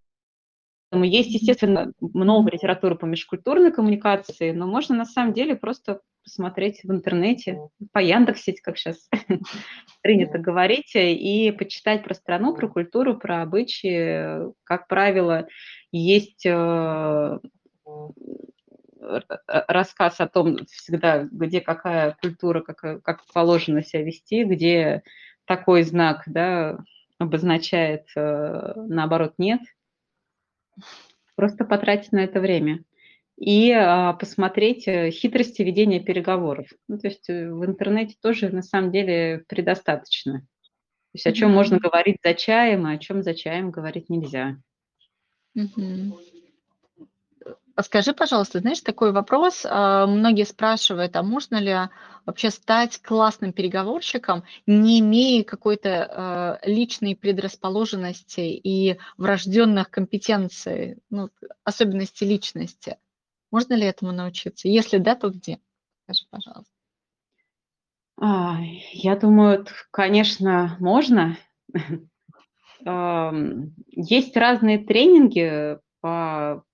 [0.92, 6.90] есть, естественно, много литературы по межкультурной коммуникации, но можно на самом деле просто посмотреть в
[6.90, 7.59] интернете,
[7.92, 9.09] по Яндексить, как сейчас
[10.03, 14.53] принято говорить, и почитать про страну, про культуру, про обычаи.
[14.64, 15.46] Как правило,
[15.92, 17.38] есть э,
[19.46, 25.03] рассказ о том всегда, где какая культура, как, как положено себя вести, где
[25.44, 26.79] такой знак да,
[27.18, 29.61] обозначает, э, наоборот, нет.
[31.35, 32.83] Просто потратить на это время
[33.38, 36.67] и а, посмотреть э, хитрости ведения переговоров.
[36.88, 40.41] Ну, то есть э, в интернете тоже на самом деле предостаточно.
[40.41, 41.55] То есть о чем mm-hmm.
[41.55, 44.57] можно говорить за чаем, а о чем за чаем говорить нельзя.
[45.57, 46.12] Mm-hmm.
[47.83, 49.64] Скажи, пожалуйста, знаешь, такой вопрос.
[49.64, 51.75] А, многие спрашивают, а можно ли
[52.27, 61.31] вообще стать классным переговорщиком, не имея какой-то а, личной предрасположенности и врожденных компетенций, ну,
[61.62, 62.99] особенностей личности?
[63.53, 64.69] Можно ли этому научиться?
[64.69, 65.61] Если да, то где?
[66.05, 66.73] Скажи, пожалуйста.
[68.21, 68.59] А,
[68.93, 71.38] я думаю, конечно, можно.
[73.91, 76.64] Есть разные тренинги по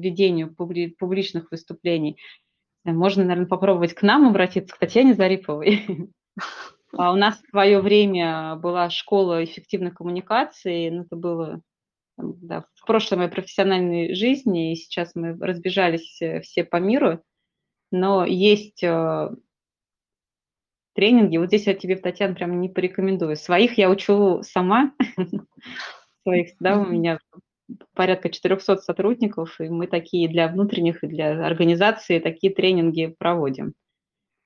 [0.00, 2.18] ведению публичных выступлений.
[2.84, 5.86] Можно, наверное, попробовать к нам обратиться, к Татьяне Зариповой.
[6.92, 11.60] А у нас в свое время была школа эффективной коммуникации, ну, это было
[12.16, 17.22] да, в прошлой моей профессиональной жизни, и сейчас мы разбежались э, все по миру,
[17.90, 19.30] но есть э,
[20.94, 23.36] тренинги, вот здесь я тебе, Татьяна, прям не порекомендую.
[23.36, 24.92] Своих я учу сама,
[26.22, 27.18] своих, да, у меня
[27.94, 33.74] порядка 400 сотрудников, и мы такие для внутренних и для организации такие тренинги проводим.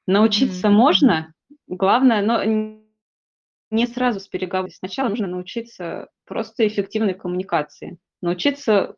[0.06, 0.72] Научиться mm-hmm.
[0.72, 1.34] можно,
[1.66, 2.42] главное, но
[3.70, 4.74] не сразу с переговоров.
[4.74, 8.96] Сначала нужно научиться просто эффективной коммуникации, научиться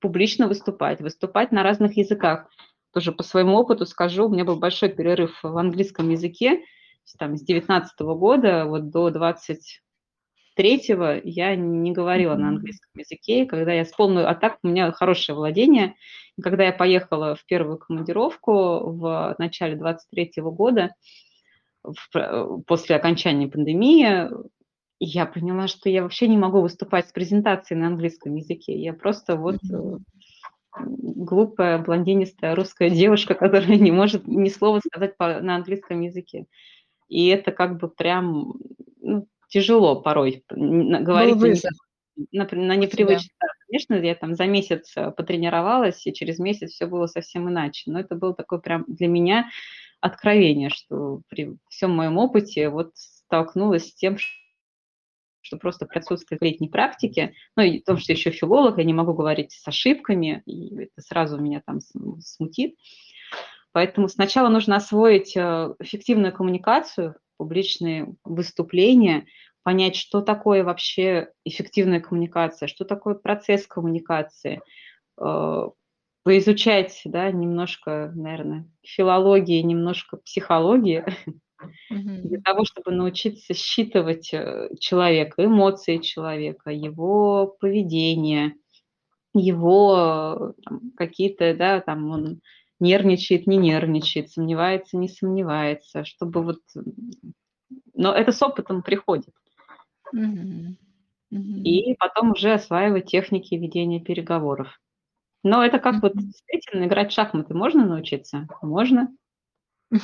[0.00, 2.48] публично выступать, выступать на разных языках.
[2.92, 6.62] Тоже по своему опыту скажу, у меня был большой перерыв в английском языке,
[7.18, 9.10] там, с 19 года вот до
[10.56, 13.44] 23 я не говорила на английском языке.
[13.44, 15.94] Когда я с полной атак, у меня хорошее владение.
[16.42, 20.94] Когда я поехала в первую командировку в начале 23 года,
[21.82, 24.28] в, после окончания пандемии,
[24.98, 28.78] я поняла, что я вообще не могу выступать с презентацией на английском языке.
[28.78, 29.98] Я просто вот mm-hmm.
[30.78, 36.46] глупая, блондинистая русская девушка, которая не может ни слова сказать по, на английском языке.
[37.08, 38.54] И это как бы прям
[39.00, 41.62] ну, тяжело порой говорить
[42.32, 43.30] на, на, на непривычно.
[43.68, 47.90] Конечно, я там за месяц э, потренировалась, и через месяц все было совсем иначе.
[47.90, 49.50] Но это было такое прям для меня
[50.00, 54.18] откровение, что при всем моем опыте вот столкнулась с тем,
[55.40, 59.14] что просто при отсутствии летней практики, ну и том, что еще филолог, я не могу
[59.14, 61.80] говорить с ошибками, и это сразу меня там
[62.20, 62.76] смутит.
[63.72, 69.26] Поэтому сначала нужно освоить э, эффективную коммуникацию, публичные выступления,
[69.62, 74.60] понять, что такое вообще эффективная коммуникация, что такое процесс коммуникации,
[75.20, 75.68] э,
[76.22, 81.04] поизучать, да, немножко, наверное, филологии, немножко психологии,
[81.92, 82.20] mm-hmm.
[82.22, 88.54] для того, чтобы научиться считывать э, человека, эмоции человека, его поведение,
[89.34, 90.54] его
[90.96, 92.40] какие-то, да, там он
[92.80, 96.60] нервничает, не нервничает, сомневается, не сомневается, чтобы вот...
[97.94, 99.34] Но это с опытом приходит.
[100.14, 100.76] Mm-hmm.
[101.32, 101.62] Mm-hmm.
[101.62, 104.80] И потом уже осваивать техники ведения переговоров.
[105.42, 108.48] Но это как вот действительно играть в шахматы можно научиться?
[108.62, 109.14] Можно.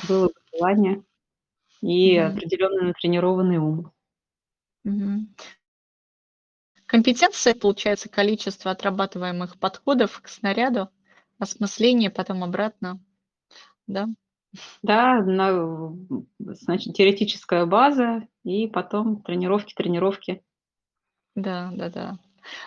[0.07, 1.03] Было бы желание
[1.81, 3.91] и определенно натренированный ум.
[6.85, 10.89] Компетенция, получается, количество отрабатываемых подходов к снаряду,
[11.43, 12.99] осмысление, потом обратно,
[13.87, 14.07] да?
[14.81, 15.95] Да, на,
[16.39, 20.43] значит, теоретическая база и потом тренировки, тренировки.
[21.35, 22.19] Да, да, да.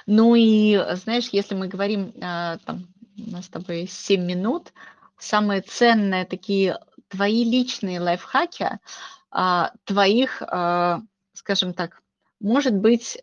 [0.07, 4.73] Ну и, знаешь, если мы говорим, а, там, у нас с тобой 7 минут,
[5.19, 8.81] самые ценные такие твои личные лайфхаки,
[9.31, 11.03] а, твоих, а,
[11.35, 12.03] скажем так,
[12.47, 13.23] может быть,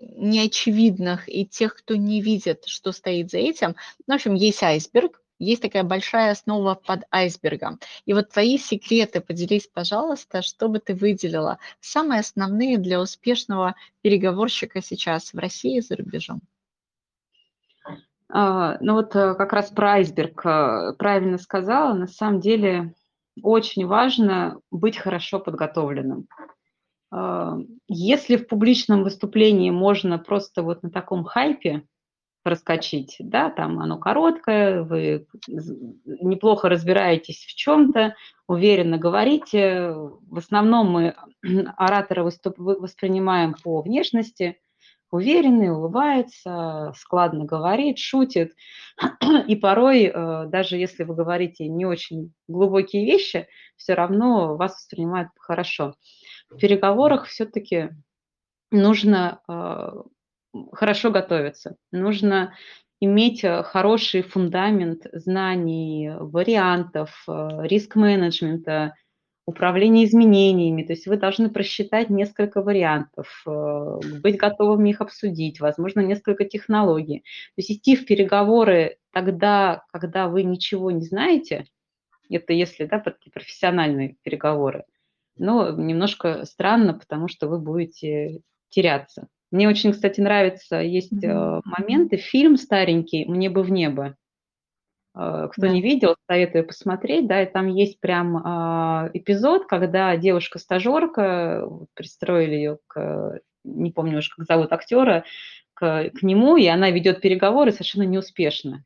[0.00, 3.76] неочевидных и тех, кто не видит, что стоит за этим.
[4.06, 7.80] Ну, в общем, есть айсберг, есть такая большая основа под айсбергом.
[8.06, 11.58] И вот твои секреты поделись, пожалуйста, что бы ты выделила.
[11.80, 16.40] Самые основные для успешного переговорщика сейчас в России и за рубежом.
[18.28, 21.92] А, ну вот э, как раз про айсберг э, правильно сказала.
[21.92, 22.94] На самом деле
[23.42, 26.28] очень важно быть хорошо подготовленным.
[27.12, 31.82] А, если в публичном выступлении можно просто вот на таком хайпе
[32.42, 38.16] проскочить, да, там оно короткое, вы неплохо разбираетесь в чем-то,
[38.48, 39.92] уверенно говорите.
[39.92, 41.14] В основном мы
[41.76, 44.58] оратора выступ, воспринимаем по внешности,
[45.10, 48.54] уверенный, улыбается, складно говорит, шутит.
[49.46, 53.46] И порой, э, даже если вы говорите не очень глубокие вещи,
[53.76, 55.94] все равно вас воспринимают хорошо.
[56.52, 57.90] В переговорах все-таки
[58.70, 61.76] нужно э, хорошо готовиться.
[61.92, 62.54] Нужно
[63.00, 68.94] иметь э, хороший фундамент знаний, вариантов, э, риск-менеджмента,
[69.46, 70.82] управления изменениями.
[70.82, 73.44] То есть вы должны просчитать несколько вариантов,
[74.22, 77.20] быть готовыми их обсудить, возможно, несколько технологий.
[77.20, 81.64] То есть идти в переговоры тогда, когда вы ничего не знаете,
[82.30, 84.84] это если да, профессиональные переговоры,
[85.36, 89.28] но немножко странно, потому что вы будете теряться.
[89.50, 91.60] Мне очень, кстати, нравится, есть mm-hmm.
[91.64, 94.16] моменты, фильм старенький «Мне бы в небо».
[95.14, 95.68] Э, кто да.
[95.68, 102.78] не видел, советую посмотреть, да, и там есть прям э, эпизод, когда девушка-стажерка, пристроили ее
[102.86, 105.24] к, не помню уж, как зовут актера,
[105.74, 108.84] к, к нему, и она ведет переговоры совершенно неуспешно.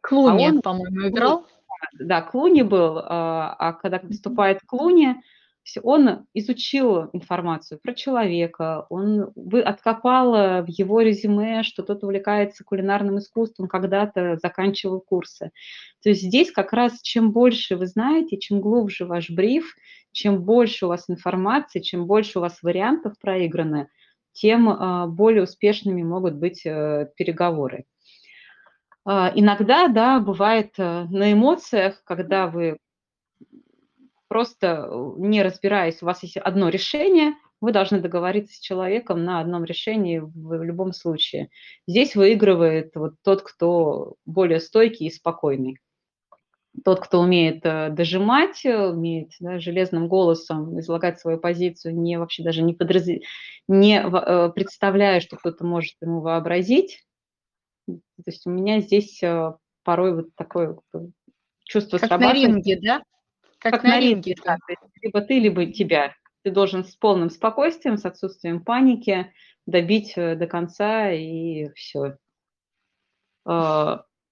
[0.00, 1.46] Клуни, а он, по-моему, играл?
[1.92, 5.16] Да, Клуни был, а, а когда выступает Клуни,
[5.82, 9.32] он изучил информацию про человека, он
[9.64, 15.50] откопал в его резюме, что тот увлекается кулинарным искусством, когда-то заканчивал курсы.
[16.02, 19.74] То есть здесь как раз чем больше вы знаете, чем глубже ваш бриф,
[20.12, 23.88] чем больше у вас информации, чем больше у вас вариантов проиграны,
[24.32, 27.84] тем а, более успешными могут быть э, переговоры.
[29.04, 32.78] А, иногда, да, бывает э, на эмоциях, когда вы
[34.28, 39.64] просто не разбираясь, у вас есть одно решение, вы должны договориться с человеком на одном
[39.64, 41.50] решении в любом случае.
[41.88, 45.78] Здесь выигрывает вот тот, кто более стойкий и спокойный
[46.84, 52.42] тот, кто умеет э, дожимать, э, умеет да, железным голосом излагать свою позицию, не вообще
[52.42, 53.06] даже не, подраз...
[53.68, 57.04] не э, представляя, что кто-то может ему вообразить.
[57.86, 59.22] То есть у меня здесь
[59.82, 60.78] порой вот такое
[61.64, 63.02] чувство как на ринге, да?
[63.58, 64.56] Как, как на ринге, да.
[64.56, 66.14] То есть либо ты, либо тебя.
[66.42, 69.32] Ты должен с полным спокойствием, с отсутствием паники
[69.66, 72.16] добить до конца и все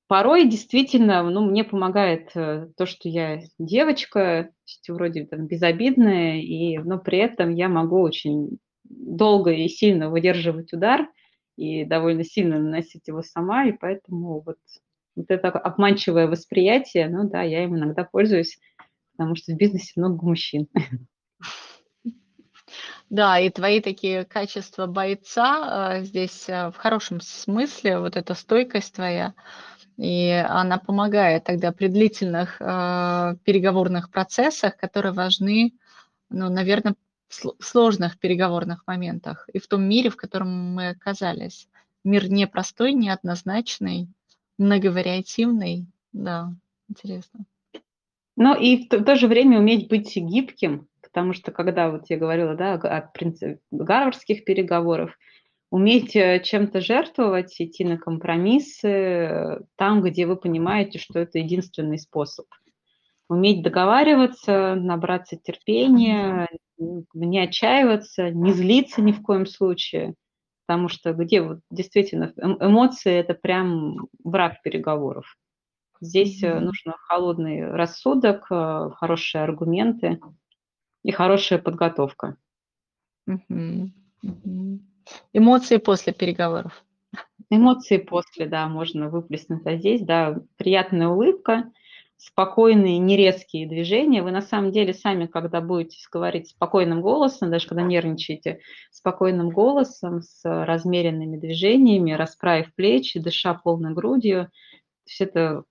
[0.08, 4.50] порой действительно, ну, мне помогает э, то, что я девочка,
[4.88, 11.08] вроде там безобидная, и, но при этом я могу очень долго и сильно выдерживать удар
[11.56, 14.58] и довольно сильно наносить его сама, и поэтому вот,
[15.16, 18.58] вот это обманчивое восприятие, ну да, я им иногда пользуюсь,
[19.16, 20.68] потому что в бизнесе много мужчин.
[23.08, 28.94] Да, и твои такие качества бойца э, здесь э, в хорошем смысле, вот эта стойкость
[28.94, 29.34] твоя,
[29.96, 35.72] и она помогает тогда при длительных э, переговорных процессах, которые важны,
[36.30, 36.96] ну, наверное,
[37.28, 41.68] в сложных переговорных моментах и в том мире, в котором мы оказались.
[42.02, 44.08] Мир непростой, неоднозначный,
[44.58, 45.86] многовариативный.
[46.12, 46.52] Да,
[46.88, 47.46] интересно.
[48.36, 52.54] Но и в то же время уметь быть гибким, потому что когда вот я говорила
[52.54, 55.16] да, о принципе гарвардских переговоров,
[55.70, 62.46] уметь э, чем-то жертвовать, идти на компромиссы там, где вы понимаете, что это единственный способ.
[63.28, 70.14] Уметь договариваться, набраться терпения, не отчаиваться, не злиться ни в коем случае,
[70.66, 75.36] потому что где вот действительно эм, эмоции– это прям враг переговоров.
[76.00, 76.60] Здесь mm-hmm.
[76.60, 80.20] нужно холодный рассудок, хорошие аргументы
[81.02, 82.36] и хорошая подготовка.
[85.32, 86.84] Эмоции после переговоров.
[87.50, 89.66] Эмоции после, да, можно выплеснуть.
[89.66, 91.70] А здесь, да, приятная улыбка,
[92.16, 94.22] спокойные, нерезкие движения.
[94.22, 100.22] Вы на самом деле сами, когда будете говорить спокойным голосом, даже когда нервничаете, спокойным голосом,
[100.22, 104.50] с размеренными движениями, расправив плечи, дыша полной грудью,
[105.04, 105.62] все это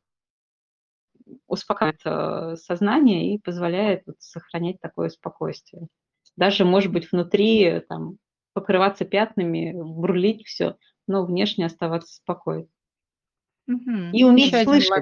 [1.47, 5.87] успокаивает э, сознание и позволяет вот сохранять такое спокойствие.
[6.35, 8.17] Даже, может быть, внутри там,
[8.53, 12.69] покрываться пятнами, бурлить все, но внешне оставаться спокойным.
[13.67, 14.11] Угу.
[14.13, 15.01] И уметь Еще слышать.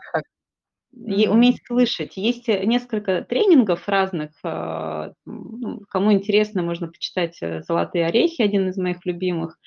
[0.93, 2.17] И уметь слышать.
[2.17, 4.31] Есть э, несколько тренингов разных.
[4.43, 9.57] А, ну, кому интересно, можно почитать э, «Золотые орехи», один из моих любимых.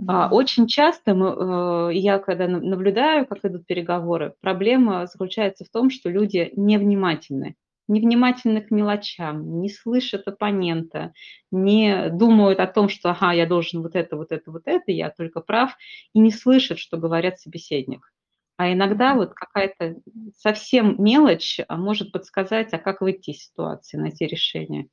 [0.00, 0.28] Mm-hmm.
[0.30, 6.08] Очень часто мы, э, я, когда наблюдаю, как идут переговоры, проблема заключается в том, что
[6.08, 7.56] люди невнимательны
[7.88, 11.12] невнимательны к мелочам, не слышат оппонента,
[11.50, 15.10] не думают о том, что ага, я должен вот это, вот это, вот это, я
[15.10, 15.76] только прав,
[16.12, 18.12] и не слышат, что говорят собеседник.
[18.58, 19.96] А иногда вот какая-то
[20.36, 24.88] совсем мелочь а может подсказать, а как выйти из ситуации, найти решение.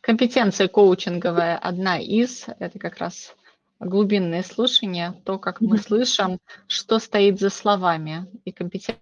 [0.00, 3.34] Компетенция коучинговая одна из, это как раз
[3.80, 8.26] глубинное слушание, то, как мы слышим, что стоит за словами.
[8.44, 9.00] И компетенция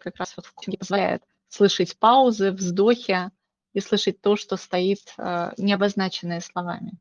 [0.00, 3.30] как раз вот в коучинге позволяет слышать паузы, вздохи
[3.72, 6.92] и слышать то, что стоит э, не обозначенное словами.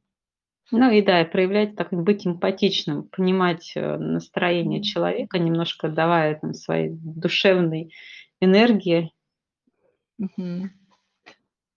[0.72, 6.90] Ну и да, проявлять, так быть эмпатичным, понимать э, настроение человека, немножко давая там своей
[6.92, 7.94] душевной
[8.40, 9.12] энергии.
[10.20, 10.70] Угу.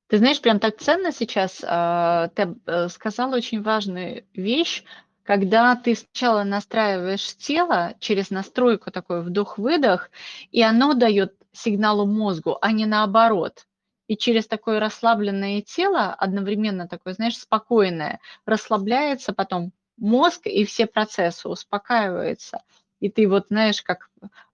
[0.09, 1.63] Ты знаешь, прям так ценно сейчас.
[1.63, 4.85] Э, ты э, сказала очень важную вещь,
[5.25, 10.11] когда ты сначала настраиваешь тело через настройку такой вдох-выдох,
[10.53, 13.67] и оно дает сигналу мозгу, а не наоборот.
[14.07, 21.49] И через такое расслабленное тело, одновременно такое, знаешь, спокойное, расслабляется потом мозг, и все процессы
[21.49, 22.63] успокаиваются.
[23.01, 24.09] И ты вот, знаешь, как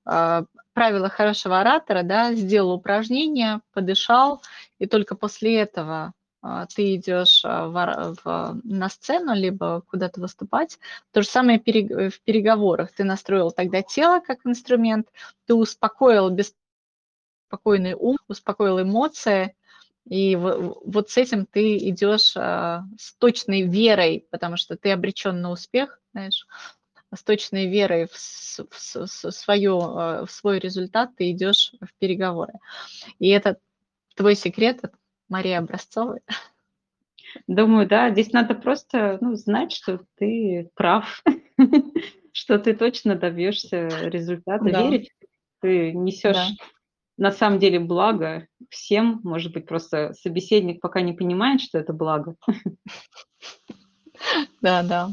[0.07, 4.43] э, правило хорошего оратора, да, сделал упражнение, подышал,
[4.79, 6.12] и только после этого
[6.43, 10.79] а, ты идешь а, в, в, на сцену, либо куда-то выступать.
[11.12, 12.93] То же самое в переговорах.
[12.93, 15.09] Ты настроил тогда тело как инструмент,
[15.47, 19.55] ты успокоил беспокойный ум, успокоил эмоции,
[20.09, 25.51] и вот с этим ты идешь а, с точной верой, потому что ты обречен на
[25.53, 26.47] успех, знаешь,
[27.15, 32.55] с точной верой в, в, в, свою, в свой результат ты идешь в переговоры.
[33.19, 33.59] И это
[34.17, 34.81] твой секрет,
[35.29, 36.19] Мария Образцова.
[37.47, 41.23] Думаю, да, здесь надо просто ну, знать, что ты прав,
[42.33, 44.83] что ты точно добьешься результата, Да.
[44.83, 45.11] верить,
[45.61, 46.65] ты несешь Да.
[47.17, 52.37] на самом деле благо всем, может быть, просто собеседник пока не понимает, что это благо.
[54.61, 55.11] Да, да.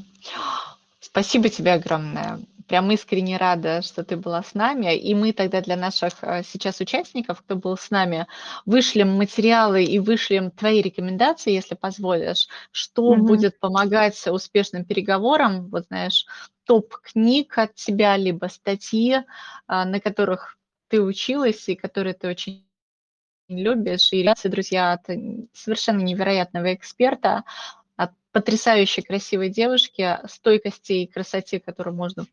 [1.12, 2.40] Спасибо тебе огромное.
[2.68, 4.96] Прям искренне рада, что ты была с нами.
[4.96, 8.28] И мы тогда для наших э, сейчас участников, кто был с нами,
[8.66, 13.26] вышлем материалы и вышлем твои рекомендации, если позволишь, что Мгм.
[13.26, 15.68] будет помогать успешным переговорам.
[15.70, 16.26] Вот знаешь,
[16.64, 19.18] топ книг от тебя, либо статьи,
[19.66, 20.58] а, на которых
[20.90, 22.68] ты училась и которые ты очень
[23.48, 24.14] любишь.
[24.14, 25.08] И рекомендации, друзья, от
[25.54, 27.44] совершенно невероятного эксперта,
[28.32, 32.26] от потрясающей красивой девушки, стойкости и красоте, которую можно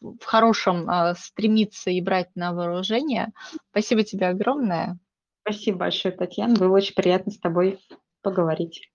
[0.00, 3.28] в хорошем а, стремиться и брать на вооружение.
[3.70, 4.98] Спасибо тебе огромное.
[5.42, 6.54] Спасибо большое, Татьяна.
[6.54, 7.78] Было очень приятно с тобой
[8.22, 8.90] поговорить.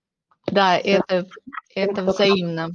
[0.46, 1.26] Да, это,
[1.74, 2.70] это взаимно.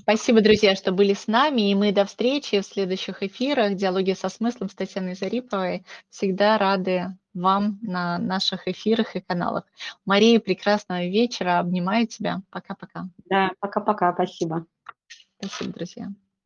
[0.00, 3.76] Спасибо, друзья, что были с нами, и мы до встречи в следующих эфирах.
[3.76, 5.84] Диалоги со смыслом с Татьяной Зариповой.
[6.10, 9.64] Всегда рады вам на наших эфирах и каналах.
[10.04, 11.58] Мария, прекрасного вечера.
[11.58, 12.42] Обнимаю тебя.
[12.50, 13.08] Пока-пока.
[13.26, 14.66] Да, пока-пока, спасибо.
[15.38, 16.08] Спасибо, друзья.